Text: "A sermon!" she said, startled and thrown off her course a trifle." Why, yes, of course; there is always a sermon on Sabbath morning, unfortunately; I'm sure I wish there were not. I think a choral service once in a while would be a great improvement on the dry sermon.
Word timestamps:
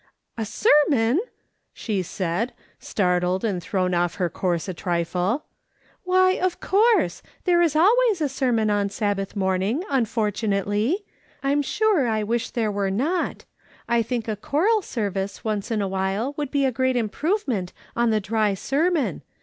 "A 0.39 0.45
sermon!" 0.45 1.19
she 1.73 2.01
said, 2.01 2.53
startled 2.79 3.45
and 3.45 3.61
thrown 3.61 3.93
off 3.93 4.15
her 4.15 4.31
course 4.31 4.67
a 4.67 4.73
trifle." 4.73 5.45
Why, 6.05 6.31
yes, 6.31 6.43
of 6.45 6.59
course; 6.59 7.21
there 7.43 7.61
is 7.61 7.75
always 7.75 8.19
a 8.19 8.27
sermon 8.27 8.71
on 8.71 8.89
Sabbath 8.89 9.35
morning, 9.35 9.83
unfortunately; 9.91 11.05
I'm 11.43 11.61
sure 11.61 12.07
I 12.07 12.23
wish 12.23 12.49
there 12.49 12.71
were 12.71 12.89
not. 12.89 13.45
I 13.87 14.01
think 14.01 14.27
a 14.27 14.35
choral 14.35 14.81
service 14.81 15.43
once 15.43 15.69
in 15.69 15.83
a 15.83 15.87
while 15.87 16.33
would 16.35 16.49
be 16.49 16.65
a 16.65 16.71
great 16.71 16.95
improvement 16.95 17.71
on 17.95 18.09
the 18.09 18.19
dry 18.19 18.55
sermon. 18.55 19.21